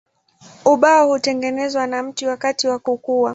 Ubao 0.65 1.07
hutengenezwa 1.07 1.87
na 1.87 2.03
mti 2.03 2.25
wakati 2.27 2.67
wa 2.67 2.79
kukua. 2.79 3.29